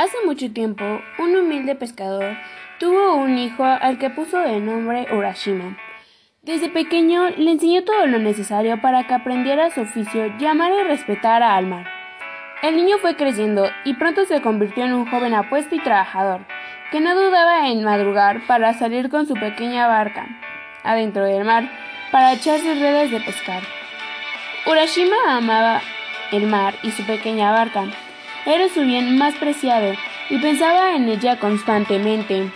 [0.00, 2.38] Hace mucho tiempo, un humilde pescador
[2.78, 5.76] tuvo un hijo al que puso de nombre Urashima.
[6.40, 10.84] Desde pequeño le enseñó todo lo necesario para que aprendiera su oficio y amara y
[10.84, 11.86] respetara al mar.
[12.62, 16.46] El niño fue creciendo y pronto se convirtió en un joven apuesto y trabajador,
[16.90, 20.28] que no dudaba en madrugar para salir con su pequeña barca
[20.82, 21.70] adentro del mar
[22.10, 23.62] para echar sus redes de pescar.
[24.66, 25.82] Urashima amaba
[26.32, 27.84] el mar y su pequeña barca.
[28.46, 29.94] Era su bien más preciado
[30.30, 32.50] y pensaba en ella constantemente.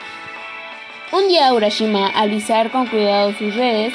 [1.12, 3.92] Un día Urashima, al izar con cuidado sus redes,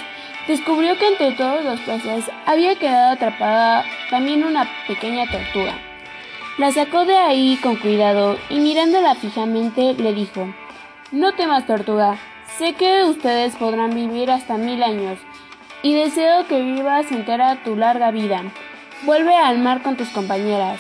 [0.48, 5.78] descubrió que entre todos los peces había quedado atrapada también una pequeña tortuga.
[6.58, 10.54] La sacó de ahí con cuidado y mirándola fijamente le dijo,
[11.12, 12.18] No temas tortuga,
[12.58, 15.20] sé que ustedes podrán vivir hasta mil años
[15.82, 18.44] y deseo que vivas entera tu larga vida.
[19.04, 20.80] Vuelve al mar con tus compañeras.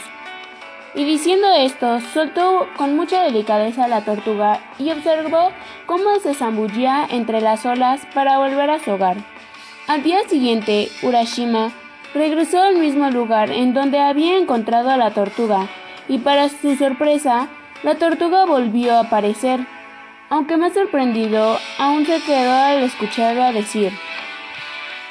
[0.95, 5.51] Y diciendo esto, soltó con mucha delicadeza la tortuga y observó
[5.85, 9.17] cómo se zambullía entre las olas para volver a su hogar.
[9.87, 11.71] Al día siguiente, Urashima
[12.13, 15.67] regresó al mismo lugar en donde había encontrado a la tortuga,
[16.07, 17.47] y para su sorpresa,
[17.83, 19.59] la tortuga volvió a aparecer.
[20.29, 23.91] Aunque más sorprendido, aún se quedó al escucharla decir,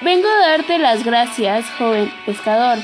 [0.01, 2.79] Vengo a darte las gracias, joven pescador.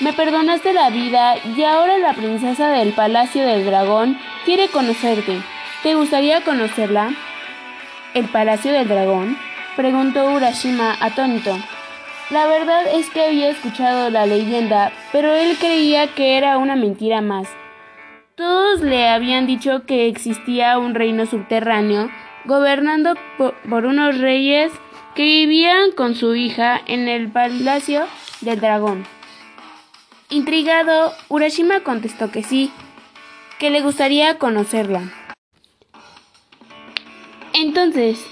[0.00, 5.42] Me perdonaste la vida y ahora la princesa del Palacio del Dragón quiere conocerte.
[5.82, 7.10] ¿Te gustaría conocerla?
[8.14, 9.36] ¿El Palacio del Dragón?
[9.76, 11.54] preguntó Urashima atónito.
[12.30, 17.20] La verdad es que había escuchado la leyenda, pero él creía que era una mentira
[17.20, 17.48] más.
[18.36, 22.08] Todos le habían dicho que existía un reino subterráneo
[22.46, 24.72] gobernando por, unos reyes
[25.14, 28.06] que vivían con su hija en el Palacio
[28.40, 29.19] del Dragón.
[30.32, 32.70] Intrigado, Urashima contestó que sí,
[33.58, 35.02] que le gustaría conocerla.
[37.52, 38.24] Entonces,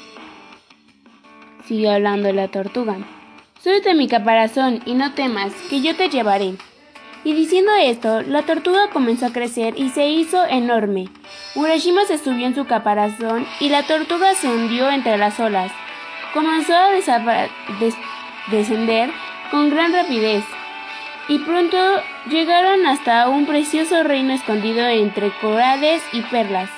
[1.67, 2.99] siguió hablando la tortuga,
[3.61, 6.55] súbete a mi caparazón y no temas, que yo te llevaré.
[7.25, 11.09] Y diciendo esto, la tortuga comenzó a crecer y se hizo enorme.
[11.57, 15.73] Urashima se subió en su caparazón y la tortuga se hundió entre las olas.
[16.33, 16.91] Comenzó a
[18.53, 19.11] descender
[19.51, 20.45] con gran rapidez
[21.29, 21.77] y pronto
[22.31, 26.71] llegaron hasta un precioso reino escondido entre corales y perlas,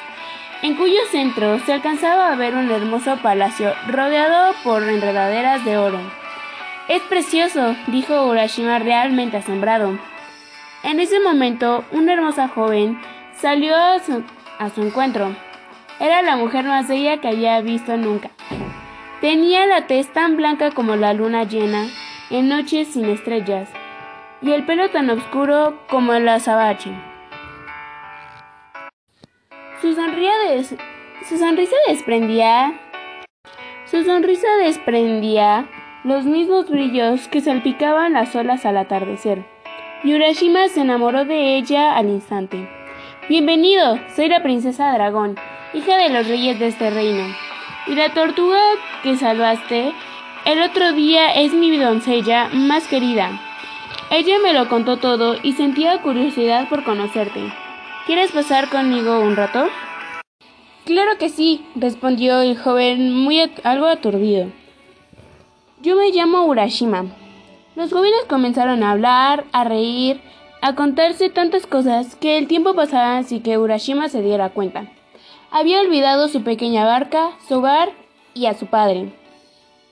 [0.62, 6.00] en cuyo centro se alcanzaba a ver un hermoso palacio rodeado por enredaderas de oro.
[6.88, 9.97] Es precioso, dijo Urashima realmente asombrado.
[10.82, 13.00] En ese momento, una hermosa joven
[13.34, 14.25] salió a su,
[14.75, 15.34] su encuentro.
[16.00, 18.31] Era la mujer más bella que había visto nunca.
[19.21, 21.87] Tenía la tez tan blanca como la luna llena
[22.31, 23.69] en noches sin estrellas
[24.42, 26.92] y el pelo tan oscuro como el azabache.
[29.80, 32.72] Su, su sonrisa desprendía
[33.90, 35.68] su sonrisa desprendía
[36.04, 39.44] los mismos brillos que salpicaban las olas al atardecer.
[40.04, 42.68] Y Urashima se enamoró de ella al instante.
[43.28, 45.36] Bienvenido, soy la princesa dragón,
[45.74, 47.34] hija de los reyes de este reino.
[47.88, 48.60] Y la tortuga
[49.02, 49.92] que salvaste
[50.44, 53.50] el otro día es mi doncella más querida.
[54.10, 57.53] Ella me lo contó todo y sentía curiosidad por conocerte.
[58.06, 59.69] ¿Quieres pasar conmigo un rato?
[60.84, 64.50] Claro que sí, respondió el joven muy algo aturdido.
[65.81, 67.04] Yo me llamo Urashima.
[67.76, 70.20] Los jóvenes comenzaron a hablar, a reír,
[70.60, 74.91] a contarse tantas cosas que el tiempo pasaba sin que Urashima se diera cuenta.
[75.53, 77.93] Había olvidado su pequeña barca, su hogar
[78.34, 79.19] y a su padre.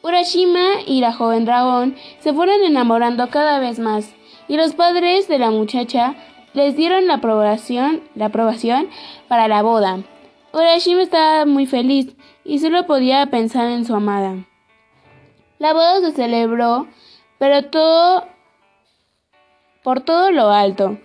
[0.08, 4.14] Urashima y la joven dragón se fueron enamorando cada vez más,
[4.48, 6.14] y los padres de la muchacha
[6.54, 8.88] les dieron la aprobación, la aprobación
[9.28, 9.98] para la boda.
[10.54, 14.46] Urashima estaba muy feliz y solo podía pensar en su amada.
[15.58, 16.86] La boda se celebró,
[17.38, 18.24] pero todo
[19.82, 20.98] por todo lo alto.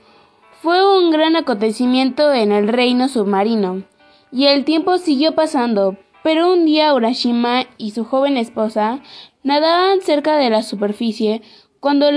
[0.62, 3.84] Fue un gran acontecimiento en el reino submarino,
[4.32, 9.02] y el tiempo siguió pasando, pero un día Urashima y su joven esposa
[9.44, 11.42] nadaban cerca de la superficie
[11.80, 12.08] cuando,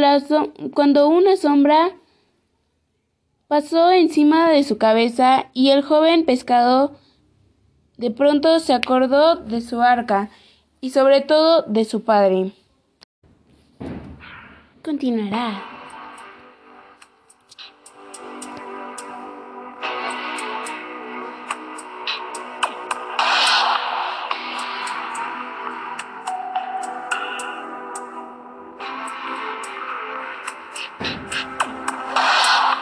[1.08, 1.96] una sombra
[3.48, 6.92] pasó encima de su cabeza y el joven pescado
[7.96, 10.30] de pronto se acordó de su arca
[10.80, 12.52] y sobre todo de su padre.
[14.84, 15.75] Continuará.